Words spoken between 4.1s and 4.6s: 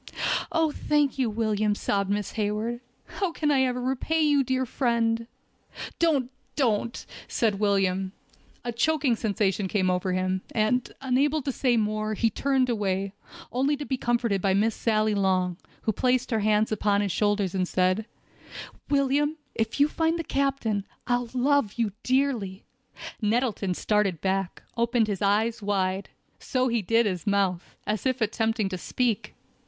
you,